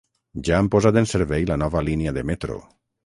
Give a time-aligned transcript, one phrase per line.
[0.47, 2.57] Ja han posat en servei la nova línia de metro.